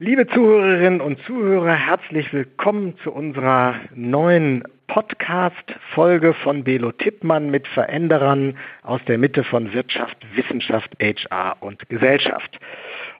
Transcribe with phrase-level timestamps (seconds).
[0.00, 8.56] Liebe Zuhörerinnen und Zuhörer, herzlich willkommen zu unserer neuen Podcast-Folge von Belo Tippmann mit Veränderern
[8.84, 12.60] aus der Mitte von Wirtschaft, Wissenschaft, HR und Gesellschaft.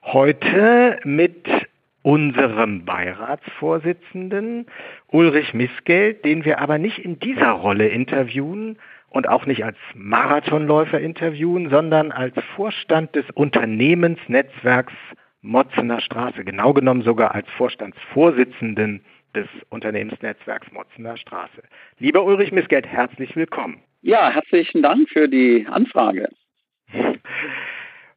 [0.03, 1.49] Heute mit
[2.01, 4.65] unserem Beiratsvorsitzenden
[5.07, 8.77] Ulrich Missgeld, den wir aber nicht in dieser Rolle interviewen
[9.09, 14.93] und auch nicht als Marathonläufer interviewen, sondern als Vorstand des Unternehmensnetzwerks
[15.41, 19.01] Motzener Straße, genau genommen sogar als Vorstandsvorsitzenden
[19.33, 21.63] des Unternehmensnetzwerks Motzener Straße.
[21.97, 23.81] Lieber Ulrich Missgeld, herzlich willkommen.
[24.01, 26.29] Ja, herzlichen Dank für die Anfrage.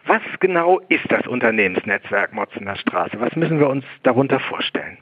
[0.05, 3.20] Was genau ist das Unternehmensnetzwerk Motzener Straße?
[3.20, 4.98] Was müssen wir uns darunter vorstellen?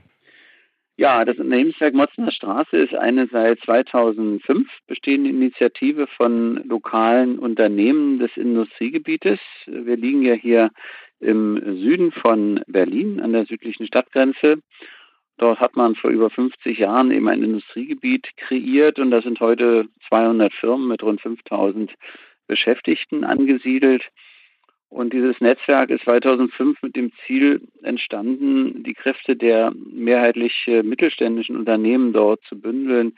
[0.97, 8.37] Ja, das Unternehmenswerk Motzener Straße ist eine seit 2005 bestehende Initiative von lokalen Unternehmen des
[8.37, 9.41] Industriegebietes.
[9.67, 10.71] Wir liegen ja hier
[11.21, 14.59] im Süden von Berlin an der südlichen Stadtgrenze.
[15.39, 19.89] Dort hat man vor über 50 Jahren eben ein Industriegebiet kreiert und da sind heute
[20.09, 21.95] 200 Firmen mit rund 5000
[22.47, 24.11] Beschäftigten angesiedelt.
[24.91, 32.13] Und dieses Netzwerk ist 2005 mit dem Ziel entstanden, die Kräfte der mehrheitlich mittelständischen Unternehmen
[32.13, 33.15] dort zu bündeln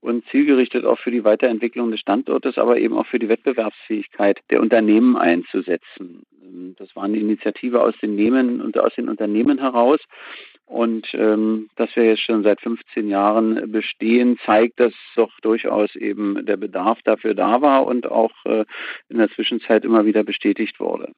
[0.00, 4.60] und zielgerichtet auch für die Weiterentwicklung des Standortes, aber eben auch für die Wettbewerbsfähigkeit der
[4.60, 6.24] Unternehmen einzusetzen.
[6.76, 10.00] Das war eine Initiative aus den Nehmen und aus den Unternehmen heraus.
[10.66, 16.46] Und ähm, dass wir jetzt schon seit 15 Jahren bestehen, zeigt, dass doch durchaus eben
[16.46, 18.64] der Bedarf dafür da war und auch äh,
[19.08, 21.12] in der Zwischenzeit immer wieder bestätigt wurde.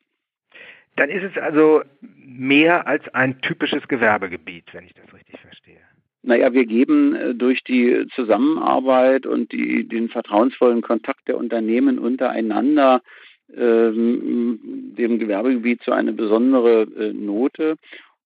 [0.97, 5.81] Dann ist es also mehr als ein typisches Gewerbegebiet, wenn ich das richtig verstehe.
[6.23, 13.01] Naja, wir geben äh, durch die Zusammenarbeit und die, den vertrauensvollen Kontakt der Unternehmen untereinander
[13.55, 14.59] ähm,
[14.97, 17.77] dem Gewerbegebiet so eine besondere äh, Note.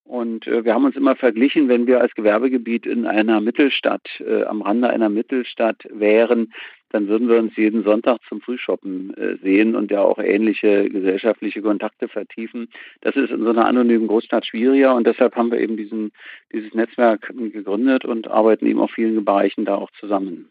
[0.05, 4.45] Und äh, wir haben uns immer verglichen, wenn wir als Gewerbegebiet in einer Mittelstadt, äh,
[4.45, 6.53] am Rande einer Mittelstadt wären,
[6.91, 11.63] dann würden wir uns jeden Sonntag zum Frühshoppen äh, sehen und ja auch ähnliche gesellschaftliche
[11.63, 12.69] Kontakte vertiefen.
[13.01, 16.11] Das ist in so einer anonymen Großstadt schwieriger und deshalb haben wir eben diesen,
[16.53, 20.49] dieses Netzwerk gegründet und arbeiten eben auf vielen Bereichen da auch zusammen.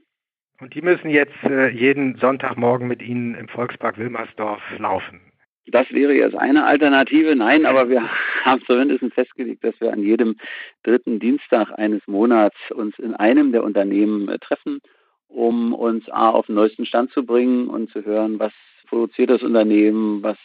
[0.59, 5.21] Und die müssen jetzt äh, jeden Sonntagmorgen mit Ihnen im Volkspark Wilmersdorf laufen.
[5.67, 7.35] Das wäre jetzt eine Alternative.
[7.35, 8.09] Nein, aber wir
[8.43, 10.35] haben zumindest festgelegt, dass wir an jedem
[10.83, 14.81] dritten Dienstag eines Monats uns in einem der Unternehmen äh, treffen,
[15.27, 18.51] um uns A, auf den neuesten Stand zu bringen und zu hören, was
[18.87, 20.37] produziert das Unternehmen, was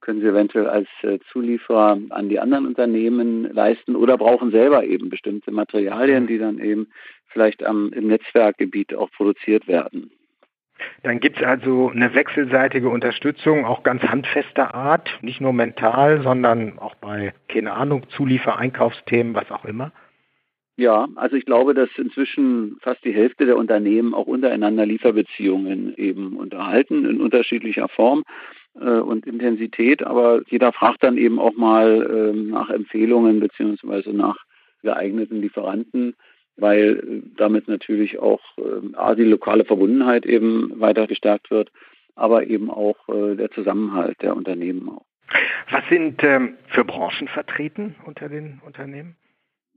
[0.00, 5.10] können sie eventuell als äh, Zulieferer an die anderen Unternehmen leisten oder brauchen selber eben
[5.10, 6.88] bestimmte Materialien, die dann eben
[7.26, 10.10] vielleicht am, im Netzwerkgebiet auch produziert werden.
[11.02, 16.78] Dann gibt es also eine wechselseitige Unterstützung, auch ganz handfester Art, nicht nur mental, sondern
[16.78, 19.92] auch bei, keine Ahnung, Zuliefer, Einkaufsthemen, was auch immer.
[20.76, 26.36] Ja, also ich glaube, dass inzwischen fast die Hälfte der Unternehmen auch untereinander Lieferbeziehungen eben
[26.36, 32.32] unterhalten in unterschiedlicher Form äh, und Intensität, aber jeder fragt dann eben auch mal äh,
[32.32, 34.36] nach Empfehlungen beziehungsweise nach
[34.82, 36.14] geeigneten Lieferanten
[36.58, 41.70] weil äh, damit natürlich auch äh, die lokale Verbundenheit eben weiter gestärkt wird,
[42.14, 45.06] aber eben auch äh, der Zusammenhalt der Unternehmen auch.
[45.70, 49.16] Was sind ähm, für Branchen vertreten unter den Unternehmen?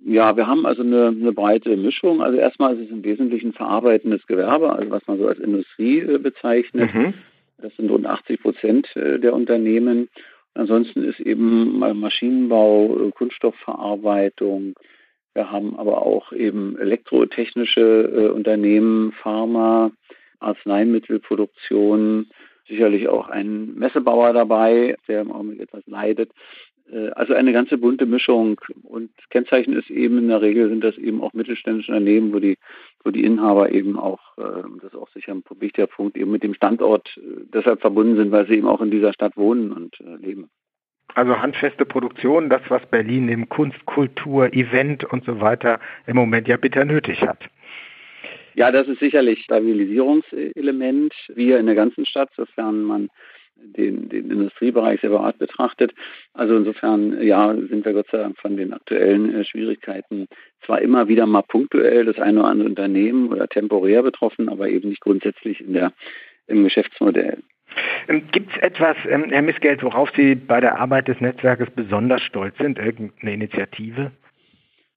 [0.04, 2.24] Ja, wir haben also eine, eine, breite Mischung.
[2.24, 6.18] Also erstmal ist es im Wesentlichen verarbeitendes Gewerbe, also was man so als Industrie äh,
[6.18, 6.94] bezeichnet.
[6.94, 7.14] Mhm.
[7.62, 10.10] Das sind rund 80 Prozent äh, der Unternehmen.
[10.54, 14.76] Ansonsten ist eben Maschinenbau, äh, Kunststoffverarbeitung,
[15.34, 19.92] wir haben aber auch eben elektrotechnische äh, Unternehmen, Pharma,
[20.40, 22.30] Arzneimittelproduktion,
[22.68, 26.32] sicherlich auch ein Messebauer dabei, der im Augenblick etwas leidet.
[27.14, 28.60] Also eine ganze bunte Mischung.
[28.84, 32.58] Und Kennzeichen ist eben in der Regel sind das eben auch mittelständische Unternehmen, wo die,
[33.04, 36.44] wo die Inhaber eben auch, äh, das ist auch sicher ein wichtiger Punkt, eben mit
[36.44, 40.00] dem Standort äh, deshalb verbunden sind, weil sie eben auch in dieser Stadt wohnen und
[40.00, 40.50] äh, leben.
[41.14, 46.48] Also handfeste Produktion, das was Berlin im Kunst, Kultur, Event und so weiter im Moment
[46.48, 47.50] ja bitter nötig hat.
[48.54, 53.10] Ja, das ist sicherlich Stabilisierungselement, wie in der ganzen Stadt, sofern man
[53.64, 55.94] den, den Industriebereich separat betrachtet.
[56.34, 60.28] Also insofern, ja, sind wir Gott sei Dank von den aktuellen äh, Schwierigkeiten
[60.66, 64.90] zwar immer wieder mal punktuell das eine oder andere Unternehmen oder temporär betroffen, aber eben
[64.90, 65.94] nicht grundsätzlich in der,
[66.48, 67.40] im Geschäftsmodell.
[68.08, 72.22] Ähm, Gibt es etwas, ähm, Herr Missgeld, worauf Sie bei der Arbeit des Netzwerkes besonders
[72.22, 72.78] stolz sind?
[72.78, 74.12] Irgendeine Initiative?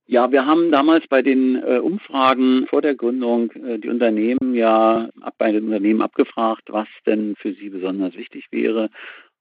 [0.06, 5.08] Ja, wir haben damals bei den äh, Umfragen vor der Gründung äh, die Unternehmen ja
[5.22, 8.90] ab, bei den Unternehmen abgefragt, was denn für sie besonders wichtig wäre.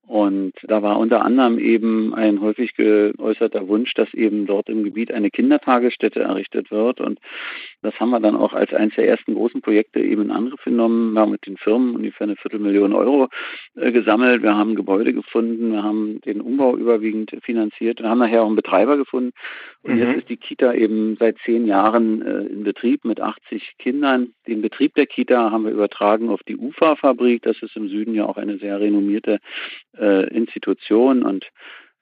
[0.06, 5.14] Und da war unter anderem eben ein häufig geäußerter Wunsch, dass eben dort im Gebiet
[5.14, 7.00] eine Kindertagesstätte errichtet wird.
[7.00, 7.20] Und
[7.82, 11.14] das haben wir dann auch als eines der ersten großen Projekte eben in Angriff genommen.
[11.14, 13.30] Wir haben mit den Firmen ungefähr eine Viertelmillion Euro
[13.76, 14.44] äh, gesammelt.
[14.44, 15.72] Wir haben Gebäude gefunden.
[15.72, 19.32] Wir haben den Umbau überwiegend finanziert und haben nachher auch einen Betreiber gefunden.
[19.84, 20.00] Und mhm.
[20.00, 24.34] jetzt ist die Kita eben seit zehn Jahren äh, in Betrieb mit 80 Kindern.
[24.48, 27.42] Den Betrieb der Kita haben wir übertragen auf die UFA-Fabrik.
[27.44, 29.40] Das ist im Süden ja auch eine sehr renommierte
[29.98, 31.50] äh, Institution und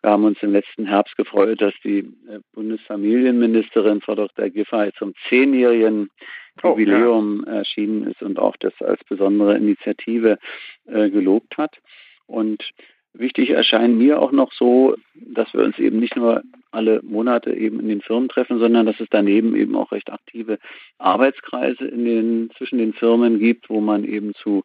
[0.02, 4.50] wir haben uns im letzten Herbst gefreut, dass die äh, Bundesfamilienministerin Frau Dr.
[4.50, 6.10] Giffey zum zehnjährigen
[6.64, 7.58] oh, Jubiläum ja.
[7.58, 10.40] erschienen ist und auch das als besondere Initiative
[10.88, 11.78] äh, gelobt hat.
[12.26, 12.64] Und
[13.14, 16.42] wichtig erscheint mir auch noch so, dass wir uns eben nicht nur
[16.72, 20.58] alle Monate eben in den Firmen treffen, sondern dass es daneben eben auch recht aktive
[20.98, 24.64] Arbeitskreise in den, zwischen den Firmen gibt, wo man eben zu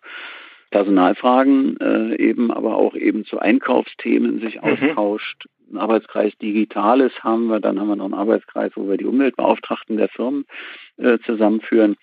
[0.77, 4.63] Personalfragen äh, eben, aber auch eben zu Einkaufsthemen sich mhm.
[4.63, 5.47] austauscht.
[5.73, 9.97] Ein Arbeitskreis Digitales haben wir, dann haben wir noch einen Arbeitskreis, wo wir die Umweltbeauftragten
[9.97, 10.45] der Firmen
[10.99, 11.97] äh, zusammenführen.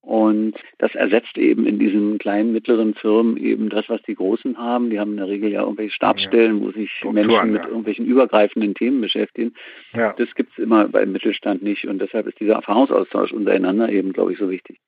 [0.00, 4.90] Und das ersetzt eben in diesen kleinen, mittleren Firmen eben das, was die Großen haben.
[4.90, 7.68] Die haben in der Regel ja irgendwelche Stabsstellen, wo sich Strukturen, Menschen mit ja.
[7.68, 9.54] irgendwelchen übergreifenden Themen beschäftigen.
[9.94, 10.14] Ja.
[10.18, 11.86] Das gibt es immer beim Mittelstand nicht.
[11.86, 14.80] Und deshalb ist dieser Erfahrungsaustausch untereinander eben, glaube ich, so wichtig.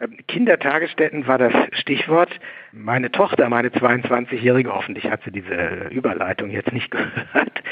[0.00, 2.30] Ähm, Kindertagesstätten war das Stichwort.
[2.72, 7.62] Meine Tochter, meine 22-Jährige, hoffentlich hat sie diese Überleitung jetzt nicht gehört,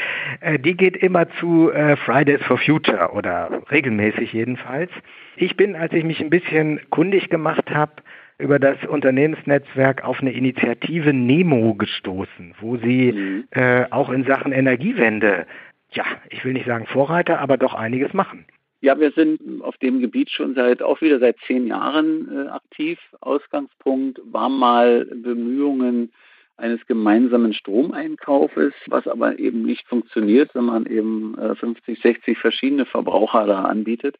[0.40, 4.90] äh, die geht immer zu äh, Fridays for Future oder regelmäßig jedenfalls.
[5.36, 7.92] Ich bin, als ich mich ein bisschen kundig gemacht habe,
[8.38, 13.44] über das Unternehmensnetzwerk auf eine Initiative Nemo gestoßen, wo sie mhm.
[13.50, 15.46] äh, auch in Sachen Energiewende,
[15.90, 18.46] ja, ich will nicht sagen Vorreiter, aber doch einiges machen.
[18.80, 22.98] Ja, wir sind auf dem Gebiet schon seit auch wieder seit zehn Jahren äh, aktiv.
[23.20, 26.12] Ausgangspunkt war mal Bemühungen
[26.56, 32.86] eines gemeinsamen Stromeinkaufes, was aber eben nicht funktioniert, wenn man eben äh, 50, 60 verschiedene
[32.86, 34.16] Verbraucher da anbietet.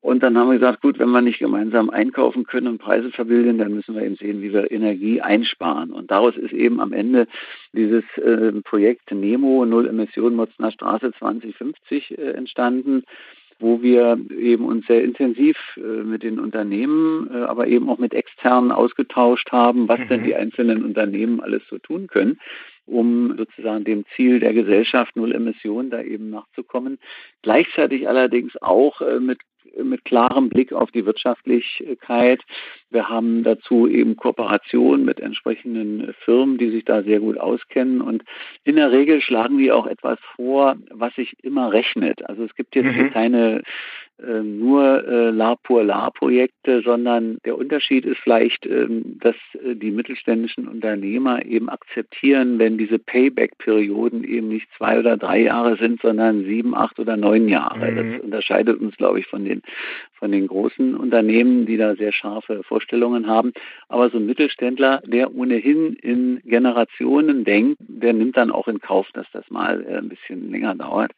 [0.00, 3.58] Und dann haben wir gesagt, gut, wenn wir nicht gemeinsam einkaufen können und Preise verbilden,
[3.58, 5.92] dann müssen wir eben sehen, wie wir Energie einsparen.
[5.92, 7.28] Und daraus ist eben am Ende
[7.72, 13.04] dieses äh, Projekt Nemo Null Emissionen Motzner Straße 2050 äh, entstanden
[13.58, 18.14] wo wir eben uns sehr intensiv äh, mit den Unternehmen, äh, aber eben auch mit
[18.14, 20.08] externen ausgetauscht haben, was mhm.
[20.08, 22.40] denn die einzelnen Unternehmen alles so tun können,
[22.86, 26.98] um sozusagen dem Ziel der Gesellschaft Null Emissionen da eben nachzukommen.
[27.42, 29.40] Gleichzeitig allerdings auch äh, mit
[29.82, 32.42] mit klarem Blick auf die Wirtschaftlichkeit.
[32.90, 38.00] Wir haben dazu eben Kooperation mit entsprechenden Firmen, die sich da sehr gut auskennen.
[38.00, 38.22] Und
[38.64, 42.28] in der Regel schlagen die auch etwas vor, was sich immer rechnet.
[42.28, 43.10] Also es gibt jetzt mhm.
[43.10, 43.62] keine
[44.42, 48.86] nur äh, La pour La Projekte, sondern der Unterschied ist vielleicht, äh,
[49.20, 55.40] dass äh, die mittelständischen Unternehmer eben akzeptieren, wenn diese Payback-Perioden eben nicht zwei oder drei
[55.42, 57.90] Jahre sind, sondern sieben, acht oder neun Jahre.
[57.90, 57.96] Mhm.
[58.12, 59.62] Das unterscheidet uns, glaube ich, von den,
[60.14, 63.52] von den großen Unternehmen, die da sehr scharfe Vorstellungen haben.
[63.88, 69.08] Aber so ein Mittelständler, der ohnehin in Generationen denkt, der nimmt dann auch in Kauf,
[69.14, 71.12] dass das mal äh, ein bisschen länger dauert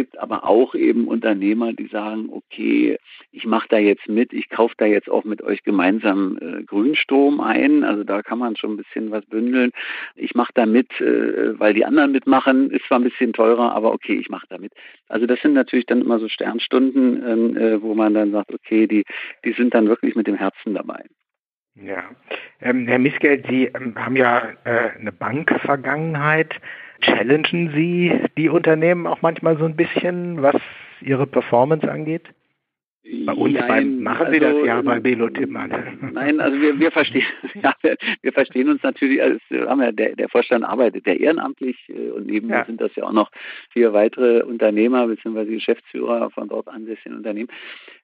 [0.00, 2.96] gibt aber auch eben Unternehmer, die sagen, okay,
[3.32, 7.38] ich mache da jetzt mit, ich kaufe da jetzt auch mit euch gemeinsam äh, Grünstrom
[7.38, 7.84] ein.
[7.84, 9.72] Also da kann man schon ein bisschen was bündeln.
[10.16, 13.92] Ich mache da mit, äh, weil die anderen mitmachen, ist zwar ein bisschen teurer, aber
[13.92, 14.72] okay, ich mache da mit.
[15.08, 18.86] Also das sind natürlich dann immer so Sternstunden, ähm, äh, wo man dann sagt, okay,
[18.86, 19.04] die,
[19.44, 21.04] die sind dann wirklich mit dem Herzen dabei.
[21.74, 22.04] Ja,
[22.62, 26.54] ähm, Herr Missgeld, Sie ähm, haben ja äh, eine Bankvergangenheit.
[27.00, 30.56] Challengen Sie die Unternehmen auch manchmal so ein bisschen, was
[31.00, 32.28] ihre Performance angeht?
[33.02, 35.72] Bei uns Nein, beim, machen Sie also, das ja bei Belo Tippmann.
[36.12, 37.24] Nein, also wir, wir verstehen,
[37.62, 42.10] ja, wir, wir, verstehen uns natürlich, also ja, der, der Vorstand arbeitet ja ehrenamtlich äh,
[42.10, 42.66] und neben ja.
[42.66, 43.30] sind das ja auch noch
[43.72, 45.46] vier weitere Unternehmer bzw.
[45.46, 47.48] Geschäftsführer von dort ansässigen Unternehmen.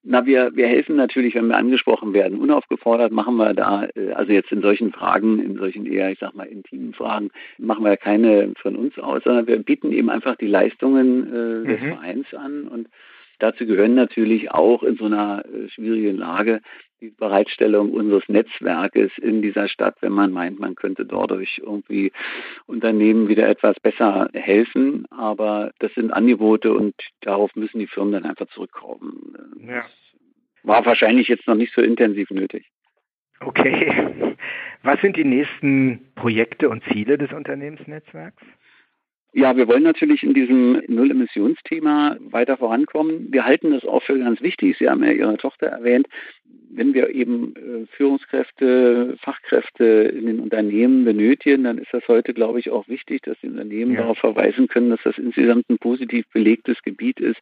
[0.03, 2.39] Na, wir, wir helfen natürlich, wenn wir angesprochen werden.
[2.39, 6.35] Unaufgefordert machen wir da, äh, also jetzt in solchen Fragen, in solchen eher, ich sag
[6.35, 10.47] mal, intimen Fragen, machen wir keine von uns aus, sondern wir bieten eben einfach die
[10.47, 11.87] Leistungen äh, des mhm.
[11.89, 12.89] Vereins an und
[13.39, 16.61] Dazu gehören natürlich auch in so einer äh, schwierigen Lage
[17.01, 22.11] die Bereitstellung unseres Netzwerkes in dieser Stadt, wenn man meint, man könnte dadurch irgendwie
[22.67, 25.07] Unternehmen wieder etwas besser helfen.
[25.11, 29.35] Aber das sind Angebote und darauf müssen die Firmen dann einfach zurückkommen.
[29.69, 29.85] Ja.
[30.63, 32.67] War wahrscheinlich jetzt noch nicht so intensiv nötig.
[33.41, 34.37] Okay.
[34.83, 38.43] Was sind die nächsten Projekte und Ziele des Unternehmensnetzwerks?
[39.33, 43.31] Ja, wir wollen natürlich in diesem Null-Emissionsthema weiter vorankommen.
[43.31, 44.79] Wir halten das auch für ganz wichtig.
[44.79, 46.09] Sie haben ja Ihre Tochter erwähnt.
[46.71, 52.61] wenn wir eben äh, Führungskräfte, Fachkräfte in den Unternehmen benötigen, dann ist das heute, glaube
[52.61, 54.03] ich, auch wichtig, dass die Unternehmen ja.
[54.03, 57.41] darauf verweisen können, dass das insgesamt ein positiv belegtes Gebiet ist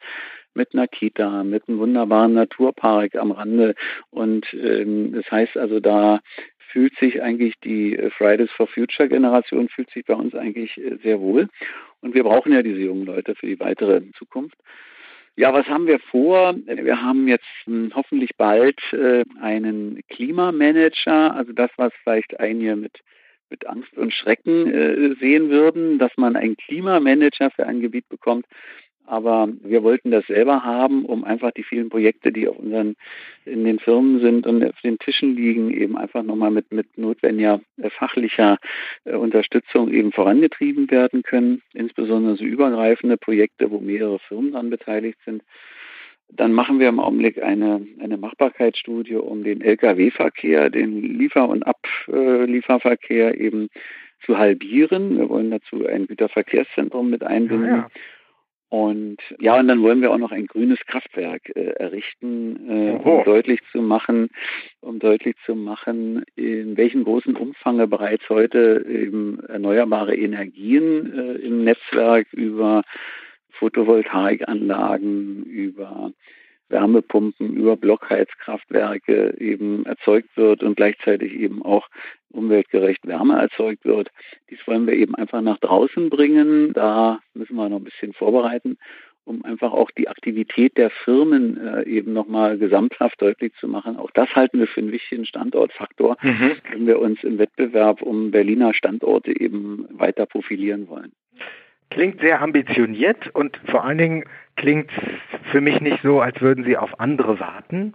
[0.55, 3.75] mit einer Kita, mit einem wunderbaren Naturpark am Rande.
[4.11, 6.21] Und ähm, das heißt also, da
[6.75, 10.97] fühlt sich eigentlich die äh, Fridays for Future Generation fühlt sich bei uns eigentlich äh,
[11.05, 11.49] sehr wohl.
[12.01, 14.59] Und wir brauchen ja diese jungen Leute für die weitere Zukunft.
[15.37, 16.55] Ja, was haben wir vor?
[16.67, 23.01] Wir haben jetzt hm, hoffentlich bald äh, einen Klimamanager, also das, was vielleicht einige mit
[23.51, 28.47] mit Angst und Schrecken sehen würden, dass man einen Klimamanager für ein Gebiet bekommt,
[29.07, 32.97] aber wir wollten das selber haben, um einfach die vielen Projekte, die auf unseren,
[33.45, 37.61] in den Firmen sind und auf den Tischen liegen, eben einfach nochmal mit, mit notwendiger
[37.77, 38.59] äh, fachlicher
[39.05, 41.63] äh, Unterstützung eben vorangetrieben werden können.
[41.75, 45.43] Insbesondere so übergreifende Projekte, wo mehrere Firmen daran beteiligt sind.
[46.31, 53.39] Dann machen wir im Augenblick eine, eine Machbarkeitsstudie, um den Lkw-Verkehr, den Liefer- und Ablieferverkehr
[53.39, 53.69] eben
[54.25, 55.19] zu halbieren.
[55.19, 57.69] Wir wollen dazu ein Güterverkehrszentrum mit einbinden.
[57.69, 57.91] Ja, ja.
[58.71, 63.25] Und ja, und dann wollen wir auch noch ein grünes Kraftwerk äh, errichten, äh, um
[63.25, 64.31] deutlich zu machen,
[64.81, 71.63] um deutlich zu machen, in welchem großen Umfang bereits heute eben erneuerbare Energien äh, im
[71.63, 72.83] Netzwerk über
[73.51, 76.13] Photovoltaikanlagen, über
[76.69, 81.89] Wärmepumpen, über Blockheizkraftwerke eben erzeugt wird und gleichzeitig eben auch
[82.35, 84.11] umweltgerecht Wärme erzeugt wird.
[84.51, 86.73] Dies wollen wir eben einfach nach draußen bringen.
[86.73, 88.77] Da müssen wir noch ein bisschen vorbereiten,
[89.25, 93.97] um einfach auch die Aktivität der Firmen äh, eben nochmal gesamthaft deutlich zu machen.
[93.97, 96.53] Auch das halten wir für einen wichtigen Standortfaktor, mhm.
[96.71, 101.13] wenn wir uns im Wettbewerb um Berliner Standorte eben weiter profilieren wollen.
[101.91, 104.25] Klingt sehr ambitioniert und vor allen Dingen
[104.57, 104.91] klingt
[105.53, 107.95] für mich nicht so, als würden Sie auf andere warten.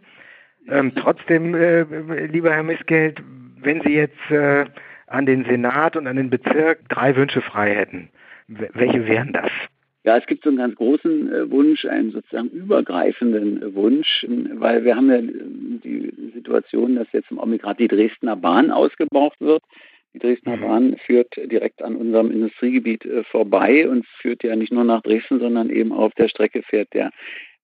[0.69, 1.83] Ähm, trotzdem, äh,
[2.27, 3.21] lieber Herr Missgeld,
[3.61, 4.65] wenn Sie jetzt äh,
[5.07, 8.09] an den Senat und an den Bezirk drei Wünsche frei hätten,
[8.47, 9.49] welche wären das?
[10.03, 14.85] Ja, es gibt so einen ganz großen äh, Wunsch, einen sozusagen übergreifenden äh, Wunsch, weil
[14.85, 15.33] wir haben ja äh,
[15.83, 19.61] die Situation, dass jetzt im Augenblick gerade die Dresdner Bahn ausgebaut wird.
[20.13, 20.61] Die Dresdner mhm.
[20.61, 25.39] Bahn führt direkt an unserem Industriegebiet äh, vorbei und führt ja nicht nur nach Dresden,
[25.39, 27.11] sondern eben auf der Strecke fährt der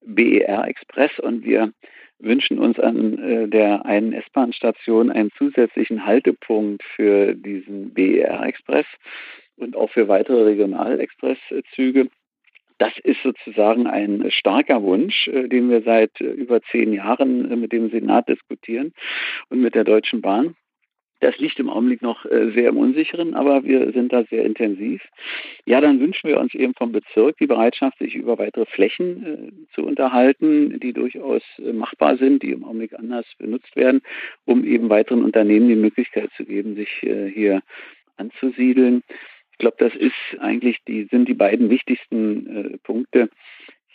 [0.05, 1.71] BER Express und wir
[2.19, 8.85] wünschen uns an äh, der einen S-Bahn-Station einen zusätzlichen Haltepunkt für diesen BER Express
[9.57, 12.09] und auch für weitere Regionalexpresszüge.
[12.77, 17.55] Das ist sozusagen ein starker Wunsch, äh, den wir seit äh, über zehn Jahren äh,
[17.55, 18.93] mit dem Senat diskutieren
[19.49, 20.55] und mit der Deutschen Bahn.
[21.25, 25.01] Das liegt im Augenblick noch äh, sehr im Unsicheren, aber wir sind da sehr intensiv.
[25.65, 29.73] Ja, dann wünschen wir uns eben vom Bezirk die Bereitschaft, sich über weitere Flächen äh,
[29.73, 34.03] zu unterhalten, die durchaus äh, machbar sind, die im Augenblick anders benutzt werden,
[34.45, 37.63] um eben weiteren Unternehmen die Möglichkeit zu geben, sich hier
[38.17, 39.01] anzusiedeln.
[39.53, 43.29] Ich glaube, das ist eigentlich die, sind die beiden wichtigsten äh, Punkte,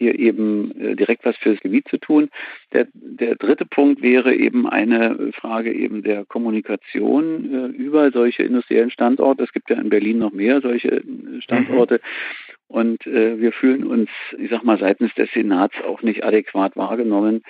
[0.01, 2.31] hier eben äh, direkt was fürs Gebiet zu tun.
[2.73, 8.91] Der, der dritte Punkt wäre eben eine Frage eben der Kommunikation äh, über solche industriellen
[8.91, 9.45] Standorte.
[9.45, 11.03] Es gibt ja in Berlin noch mehr solche äh,
[11.41, 11.95] Standorte.
[11.95, 12.51] Mhm.
[12.69, 17.43] Und äh, wir fühlen uns, ich sag mal, seitens des Senats auch nicht adäquat wahrgenommen,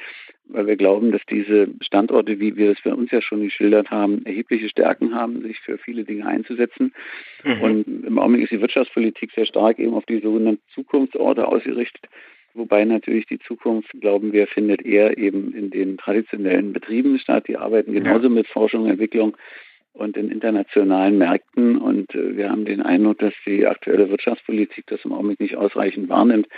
[0.48, 4.24] weil wir glauben, dass diese Standorte, wie wir es für uns ja schon geschildert haben,
[4.26, 6.92] erhebliche Stärken haben, sich für viele Dinge einzusetzen.
[7.44, 7.60] Mhm.
[7.60, 12.08] Und im Augenblick ist die Wirtschaftspolitik sehr stark eben auf die sogenannten Zukunftsorte ausgerichtet.
[12.54, 17.46] Wobei natürlich die Zukunft, glauben wir, findet eher eben in den traditionellen Betrieben statt.
[17.46, 19.36] Die arbeiten genauso mit Forschung und Entwicklung
[19.92, 21.78] und in internationalen Märkten.
[21.78, 26.08] Und äh, wir haben den Eindruck, dass die aktuelle Wirtschaftspolitik das im Augenblick nicht ausreichend
[26.08, 26.48] wahrnimmt,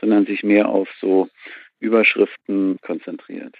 [0.00, 1.28] sondern sich mehr auf so
[1.80, 3.56] Überschriften konzentriert.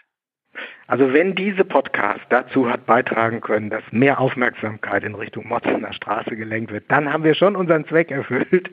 [0.86, 6.36] Also wenn diese Podcast dazu hat beitragen können, dass mehr Aufmerksamkeit in Richtung Motzener Straße
[6.36, 8.70] gelenkt wird, dann haben wir schon unseren Zweck erfüllt.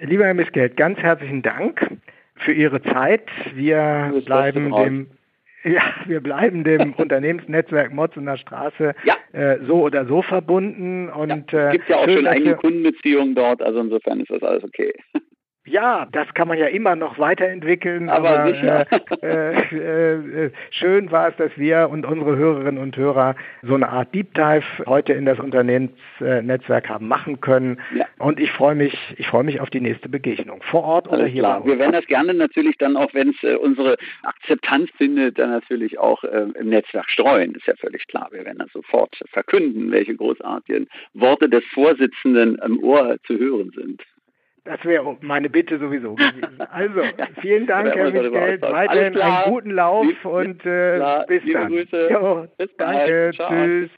[0.00, 1.98] Lieber Herr Missgeld, ganz herzlichen Dank
[2.44, 3.28] für Ihre Zeit.
[3.54, 5.06] Wir bleiben dem
[5.64, 9.16] ja, wir bleiben dem Unternehmensnetzwerk Motzener Straße ja.
[9.32, 11.08] äh, so oder so verbunden.
[11.08, 14.42] Und, ja, es gibt ja auch schön, schon eigene Kundenbeziehungen dort, also insofern ist das
[14.42, 14.92] alles okay.
[15.64, 18.08] Ja, das kann man ja immer noch weiterentwickeln.
[18.08, 18.86] Aber, aber sicher.
[19.22, 23.88] Äh, äh, äh, schön war es, dass wir und unsere Hörerinnen und Hörer so eine
[23.88, 27.80] Art Deep Dive heute in das Unternehmensnetzwerk haben machen können.
[27.94, 28.06] Ja.
[28.18, 31.28] Und ich freue mich, ich freue mich auf die nächste Begegnung vor Ort Alles oder
[31.28, 31.42] hier.
[31.42, 31.64] Klar.
[31.64, 35.98] Wir werden das gerne natürlich dann auch, wenn es äh, unsere Akzeptanz findet, dann natürlich
[35.98, 37.54] auch äh, im Netzwerk streuen.
[37.54, 38.28] Ist ja völlig klar.
[38.32, 44.02] Wir werden das sofort verkünden, welche großartigen Worte des Vorsitzenden im Ohr zu hören sind.
[44.64, 46.58] Das wäre meine Bitte sowieso gewesen.
[46.70, 47.02] Also,
[47.40, 48.60] vielen Dank, Herr Michel.
[48.62, 51.72] Weiterhin einen guten Lauf Lieb, und äh, bis dann.
[52.10, 53.32] Jo, bis danke.
[53.34, 53.50] Ciao.
[53.50, 53.90] Tschüss.